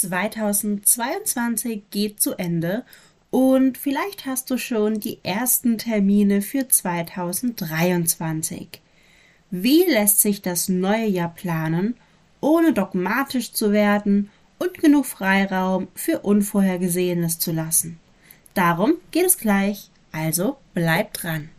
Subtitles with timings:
[0.00, 2.84] 2022 geht zu Ende
[3.30, 8.82] und vielleicht hast du schon die ersten Termine für 2023.
[9.50, 11.96] Wie lässt sich das neue Jahr planen,
[12.40, 17.98] ohne dogmatisch zu werden und genug Freiraum für Unvorhergesehenes zu lassen?
[18.54, 21.50] Darum geht es gleich, also bleib dran.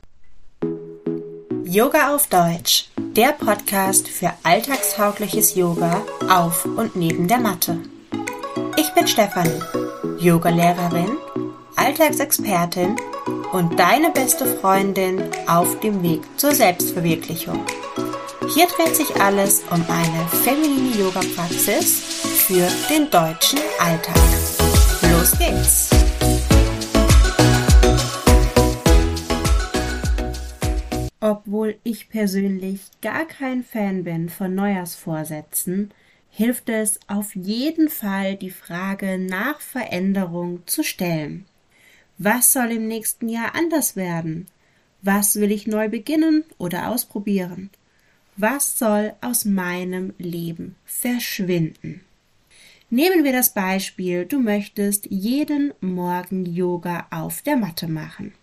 [1.63, 7.81] Yoga auf Deutsch, der Podcast für alltagstaugliches Yoga auf und neben der Matte.
[8.80, 9.59] Ich bin Stefanie,
[10.20, 11.18] Yogalehrerin,
[11.76, 12.95] Alltagsexpertin
[13.52, 17.66] und deine beste Freundin auf dem Weg zur Selbstverwirklichung.
[18.54, 22.04] Hier dreht sich alles um eine feminine Yoga-Praxis
[22.45, 24.16] für den deutschen Alltag.
[25.12, 25.90] Los geht's!
[31.20, 35.91] Obwohl ich persönlich gar kein Fan bin von Neujahrsvorsätzen,
[36.31, 41.45] hilft es auf jeden Fall, die Frage nach Veränderung zu stellen.
[42.18, 44.48] Was soll im nächsten Jahr anders werden?
[45.01, 47.70] Was will ich neu beginnen oder ausprobieren?
[48.35, 52.01] Was soll aus meinem Leben verschwinden?
[52.90, 58.34] Nehmen wir das Beispiel, du möchtest jeden Morgen Yoga auf der Matte machen.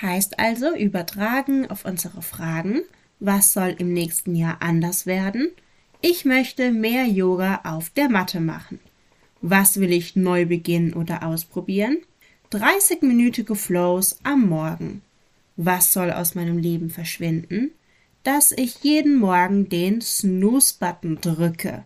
[0.00, 2.82] Heißt also übertragen auf unsere Fragen,
[3.20, 5.50] was soll im nächsten Jahr anders werden
[6.02, 8.80] ich möchte mehr Yoga auf der Matte machen.
[9.40, 11.98] Was will ich neu beginnen oder ausprobieren?
[12.52, 15.02] 30-minütige Flows am Morgen.
[15.56, 17.70] Was soll aus meinem Leben verschwinden?
[18.24, 21.84] Dass ich jeden Morgen den Snooze-Button drücke.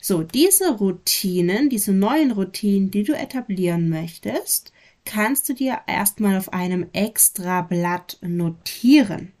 [0.00, 4.72] So, diese Routinen, diese neuen Routinen, die du etablieren möchtest,
[5.04, 9.32] kannst du dir erstmal auf einem extra Blatt notieren.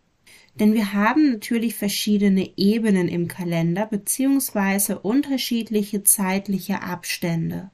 [0.54, 7.70] Denn wir haben natürlich verschiedene Ebenen im Kalender beziehungsweise unterschiedliche zeitliche Abstände.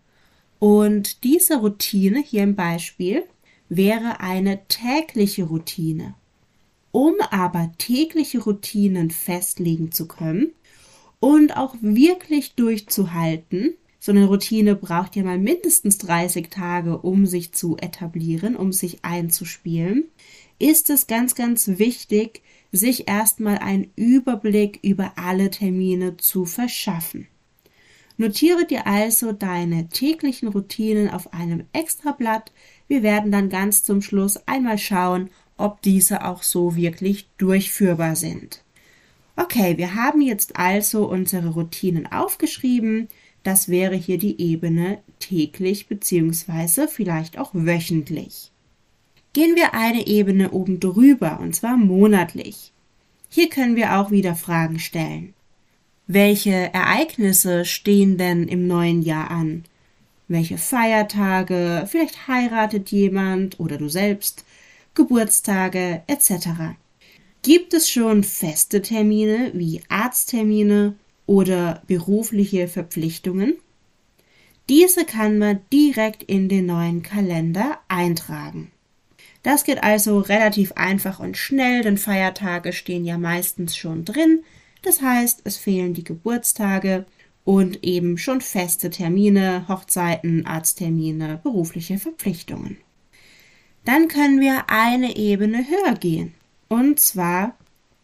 [0.59, 3.25] Und diese Routine hier im Beispiel
[3.69, 6.15] wäre eine tägliche Routine.
[6.93, 10.53] Um aber tägliche Routinen festlegen zu können
[11.21, 17.53] und auch wirklich durchzuhalten, so eine Routine braucht ja mal mindestens 30 Tage, um sich
[17.53, 20.05] zu etablieren, um sich einzuspielen,
[20.59, 22.43] ist es ganz, ganz wichtig,
[22.77, 27.29] sich erstmal einen Überblick über alle Termine zu verschaffen.
[28.19, 32.51] Notiere dir also deine täglichen Routinen auf einem Extrablatt.
[32.89, 35.29] Wir werden dann ganz zum Schluss einmal schauen,
[35.59, 38.63] ob diese auch so wirklich durchführbar sind.
[39.37, 43.09] Okay, wir haben jetzt also unsere Routinen aufgeschrieben.
[43.43, 46.89] Das wäre hier die Ebene täglich bzw.
[46.89, 48.51] vielleicht auch wöchentlich
[49.37, 52.73] gehen wir eine Ebene oben drüber, und zwar monatlich.
[53.29, 55.35] Hier können wir auch wieder Fragen stellen.
[56.07, 59.65] Welche Ereignisse stehen denn im neuen Jahr an?
[60.27, 64.47] Welche Feiertage, vielleicht heiratet jemand oder du selbst,
[64.95, 66.79] Geburtstage etc.
[67.43, 70.95] Gibt es schon feste Termine wie Arzttermine
[71.27, 73.57] oder berufliche Verpflichtungen?
[74.71, 78.73] Diese kann man direkt in den neuen Kalender eintragen.
[79.47, 84.43] Das geht also relativ einfach und schnell, denn Feiertage stehen ja meistens schon drin.
[84.83, 87.07] Das heißt, es fehlen die Geburtstage
[87.45, 92.79] und eben schon feste Termine, Hochzeiten, Arzttermine, berufliche Verpflichtungen.
[93.85, 96.35] Dann können wir eine Ebene höher gehen.
[96.67, 97.55] Und zwar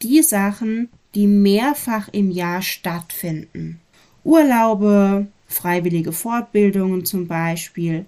[0.01, 3.81] die Sachen, die mehrfach im Jahr stattfinden.
[4.23, 8.07] Urlaube, freiwillige Fortbildungen zum Beispiel,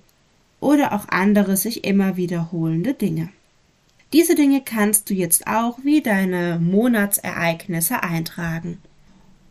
[0.64, 3.28] oder auch andere sich immer wiederholende Dinge.
[4.12, 8.78] Diese Dinge kannst du jetzt auch wie deine Monatsereignisse eintragen.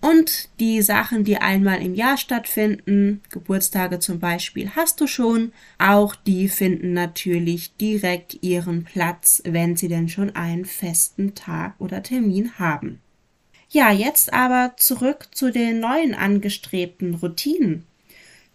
[0.01, 5.53] Und die Sachen, die einmal im Jahr stattfinden, Geburtstage zum Beispiel, hast du schon.
[5.77, 12.03] Auch die finden natürlich direkt ihren Platz, wenn sie denn schon einen festen Tag oder
[12.03, 12.99] Termin haben.
[13.69, 17.85] Ja, jetzt aber zurück zu den neuen angestrebten Routinen.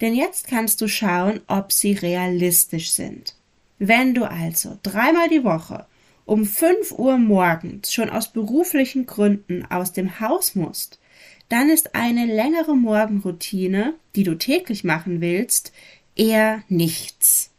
[0.01, 3.35] Denn jetzt kannst du schauen, ob sie realistisch sind.
[3.79, 5.87] Wenn du also dreimal die Woche
[6.25, 10.99] um 5 Uhr morgens schon aus beruflichen Gründen aus dem Haus musst,
[11.49, 15.73] dann ist eine längere Morgenroutine, die du täglich machen willst,
[16.17, 17.51] eher nichts.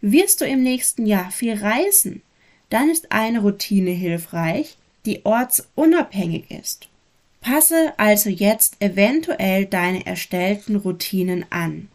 [0.00, 2.22] Wirst du im nächsten Jahr viel reisen,
[2.70, 6.88] dann ist eine Routine hilfreich, die ortsunabhängig ist.
[7.40, 11.88] Passe also jetzt eventuell deine erstellten Routinen an.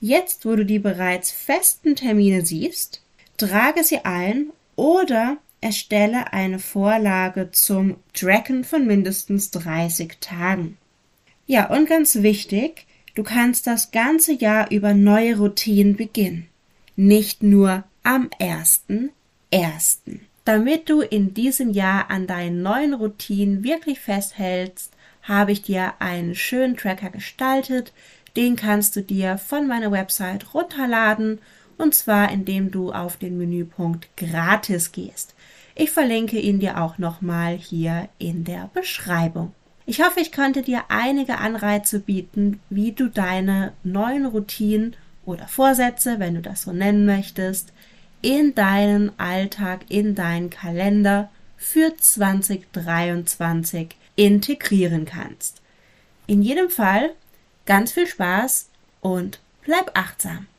[0.00, 3.02] Jetzt, wo du die bereits festen Termine siehst,
[3.36, 10.76] trage sie ein oder erstelle eine Vorlage zum Tracken von mindestens 30 Tagen.
[11.46, 16.48] Ja, und ganz wichtig, Du kannst das ganze Jahr über neue Routinen beginnen,
[16.96, 19.98] nicht nur am 1.1.
[20.44, 24.92] Damit du in diesem Jahr an deinen neuen Routinen wirklich festhältst,
[25.22, 27.92] habe ich dir einen schönen Tracker gestaltet.
[28.36, 31.38] Den kannst du dir von meiner Website runterladen
[31.78, 35.34] und zwar indem du auf den Menüpunkt Gratis gehst.
[35.74, 39.52] Ich verlinke ihn dir auch nochmal hier in der Beschreibung.
[39.86, 44.96] Ich hoffe, ich konnte dir einige Anreize bieten, wie du deine neuen Routinen
[45.26, 47.74] oder Vorsätze, wenn du das so nennen möchtest,
[48.22, 55.60] in deinen Alltag, in deinen Kalender für 2023 integrieren kannst.
[56.26, 57.10] In jedem Fall
[57.66, 58.68] ganz viel Spaß
[59.00, 60.46] und bleib achtsam.